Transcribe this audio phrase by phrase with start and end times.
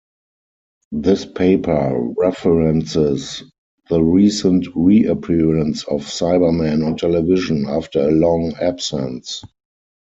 [0.91, 3.43] This paper references
[3.87, 9.43] the recent reappearance of Cybermen on television after a long absence.